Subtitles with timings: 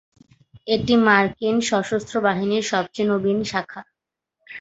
[0.67, 3.81] এটি মার্কিন সশস্ত্র বাহিনীর সবচেয়ে নবীন শাখা।